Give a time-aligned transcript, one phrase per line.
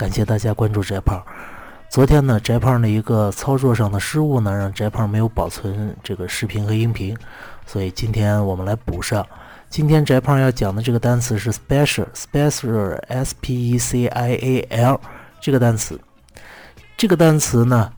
[0.00, 1.22] 感谢大家关注翟胖。
[1.90, 7.14] 昨天呢，翟胖的一个操作上的失误呢，让翟胖没有保存这个视频和音频，
[7.66, 9.26] 所以今天我们来补上。
[9.68, 14.98] 今天翟胖要讲的这个单词是 special，special，s p e c i a l
[15.38, 16.00] 这个单词。
[16.96, 17.92] 这个单词呢，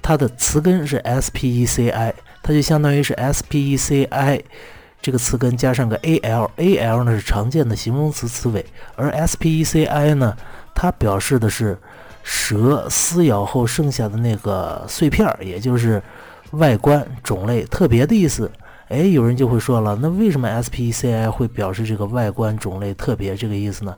[0.00, 4.42] 它的词根是 s p e c i，它就相当于是 s p e c i
[5.02, 8.64] 这个词根加上个 a l，a l 呢是常见的形容词词尾，
[8.96, 10.34] 而 s p e c i 呢，
[10.74, 11.78] 它表示的是。
[12.26, 16.02] 蛇撕咬后剩下的那个碎片儿，也就是
[16.52, 18.50] 外观种类特别的意思。
[18.88, 23.94] 哎，有人就会说了，那为什么 S P E C I 会表示这个外观种类特别这个意思呢？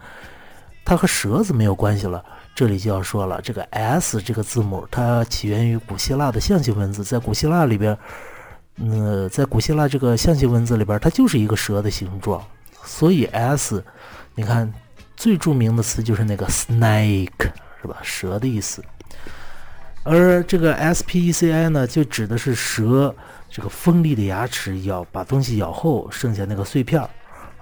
[0.84, 2.20] 它和蛇子没有关系了。
[2.52, 7.96] 这里就要说了，这个 S 这个字母，它起源于古希腊的象形文字，在古希腊里边，
[8.80, 12.42] 呃，在古希腊这个象形文字里边，它就是一个蛇的形状。
[12.82, 13.84] 所以 S，
[14.34, 14.74] 你看
[15.26, 17.50] 最著名的词就是那个 snake。
[17.82, 17.98] 是吧？
[18.02, 18.82] 蛇的意思，
[20.02, 23.14] 而这个 S P E C I 呢，就指的是蛇
[23.50, 27.10] 这个锋利的牙齿咬把东西咬后剩下那个碎片儿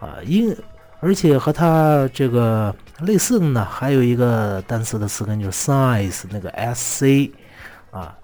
[0.01, 0.17] 啊。
[0.25, 0.57] 因
[1.01, 7.33] 而且和它这个类似的呢，还有一个单词的词根就是 size，那个 S C
[7.91, 8.17] 啊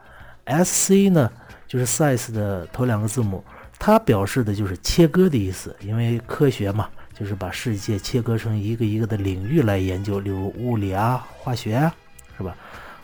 [0.44, 1.30] ，S C 呢
[1.66, 3.44] 就是 size 的头两个字母，
[3.80, 6.88] 它表示的就是切割的意思，因为科学嘛。
[7.20, 11.94] 就是把世界切割成一个一个的领域来研究，例如物理啊、化学啊，
[12.38, 12.56] 是吧？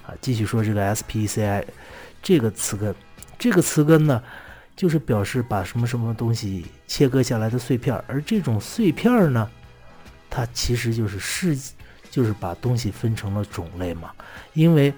[0.06, 1.62] 啊，继续说这个 S P C I
[2.22, 2.94] 这个词根，
[3.39, 4.22] 这个词根呢，
[4.75, 9.50] 就是表示把什么什么东西切割下来的碎片，而这种碎片呢，
[10.31, 11.55] 它其实就是世，
[12.11, 14.11] 就是把东西分成了种类嘛，
[14.55, 14.94] 因为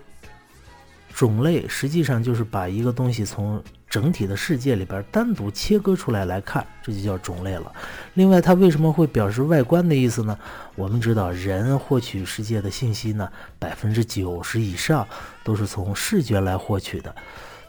[1.13, 3.61] 种类实际上就是把一个东西从。
[3.89, 7.73] 整体的世界里边单独切割出来来看，这就叫种类了。
[8.15, 10.39] 另外，它为什么会表示外观的意思呢？
[10.75, 15.07] 我们知道，人获取世界的信息呢，百分之九十以上
[15.43, 17.15] 都是从视觉来获取的。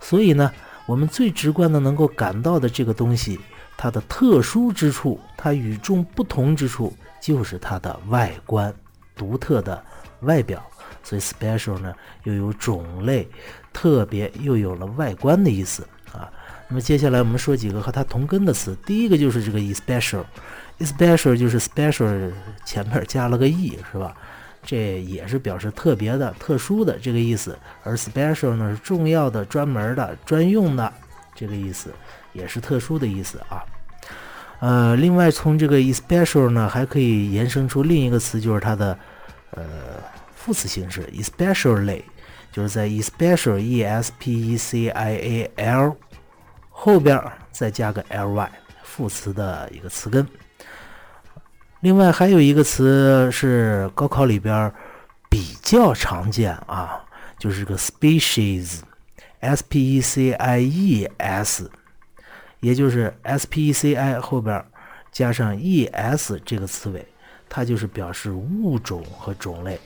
[0.02, 0.52] 所以呢，
[0.86, 3.40] 我们最直观的能够感到的这个东西，
[3.78, 8.74] 它的特殊之处，它与众不同之处，就是它的外观
[9.16, 9.82] 独特的
[10.22, 10.62] 外表。
[11.02, 11.94] 所以，special 呢，
[12.24, 13.28] 又有种类、
[13.72, 15.88] 特别，又有了外观的意思。
[16.14, 16.32] 啊，
[16.68, 18.76] 那么接下来我们说几个和它同根的词。
[18.86, 22.32] 第一个就是这个 especial，especial 就是 special
[22.66, 24.16] 前面加了个 e，是吧？
[24.64, 27.58] 这也是表示特别的、特殊的这个意思。
[27.84, 30.92] 而 special 呢是重要的、专门的、专用的
[31.34, 31.90] 这个意思，
[32.34, 33.64] 也是特殊的意思啊。
[34.60, 38.98] 呃，另外从这个 especial 呢还可以延伸出另一个词，就是它的
[39.52, 39.64] 呃
[40.36, 42.02] 副词形式 especially。
[42.60, 45.96] 就是在 especial e s p e c i a l
[46.70, 47.18] 后边
[47.54, 48.52] 再加个 l y
[48.84, 50.28] 副词的一个词根。
[51.80, 54.70] 另外还有一个词是高考里边
[55.30, 57.02] 比较常见啊，
[57.38, 58.82] 就是个 species
[59.40, 61.72] s p e c i e s，
[62.60, 64.62] 也就是 s p e c i 后边
[65.14, 67.08] 加上 e s 这个词尾，
[67.48, 69.80] 它就是表示物种和种类。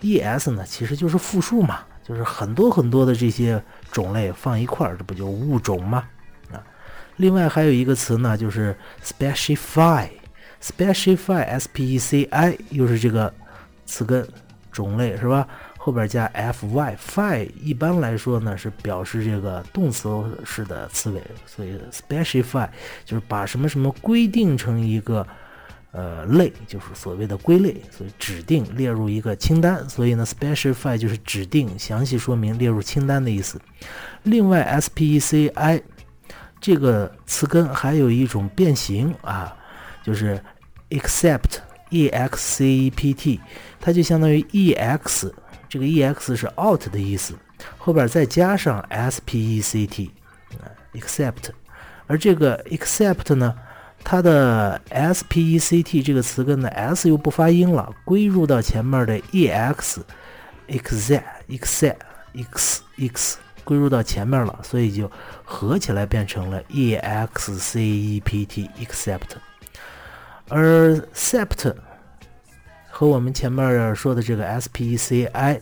[0.00, 1.84] e s 呢其实就是复数嘛。
[2.06, 6.04] 就是很多很多的这些种类放一块儿，这不就物种吗？
[6.52, 6.62] 啊，
[7.16, 13.34] 另外还有一个词呢，就是 specify，specify，s p e c i，又是这个
[13.84, 14.24] 词根
[14.70, 15.48] 种类是吧？
[15.76, 20.08] 后边加 f y，fy 一般来说呢是表示这个动词
[20.44, 22.68] 式的词尾，所以 specify
[23.04, 25.26] 就是把什么什么规定成一个。
[25.96, 29.88] 呃，类就是所谓的归类，所以指定列入一个清单。
[29.88, 33.58] 所以呢，specify 就是指定、详细说明、列入清单的意思。
[34.24, 35.50] 另外，speci
[36.60, 39.56] 这个词根还有一种变形啊，
[40.04, 40.38] 就是
[40.90, 43.40] except，e x c e p t，
[43.80, 45.32] 它就相当于 ex，
[45.66, 47.34] 这个 ex 是 out 的意思，
[47.78, 50.12] 后边再加上 spect，except，
[52.06, 53.54] 而这个 except 呢？
[54.08, 59.98] 它的 s p e c t 这个词根的 s 又不发音了，归入到前面的 e x，ex，ex，ex
[62.96, 65.10] x 归入到前面了，所以就
[65.44, 69.22] 合起来变成了 e x c e p t，except。
[70.50, 71.74] 而 sept
[72.88, 75.60] 和我们前面说的这个 s p e c i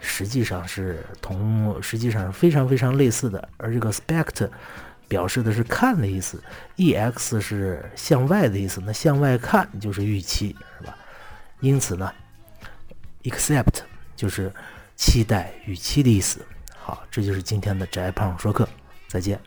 [0.00, 4.50] 实际上是同，实际上是非常非常类似的，而这个 spect。
[5.08, 6.42] 表示的是看的意思
[6.76, 10.96] ，ex 是向外的意思，那向外看就是预期，是吧？
[11.60, 12.12] 因此呢
[13.22, 13.82] ，except
[14.14, 14.52] 就是
[14.96, 16.44] 期待、预期的意思。
[16.76, 18.68] 好，这就是今天的宅胖说课，
[19.08, 19.40] 再见。